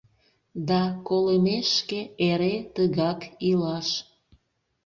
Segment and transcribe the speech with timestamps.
[0.67, 3.19] Да колымешке эре тыгак
[3.49, 3.89] илаш.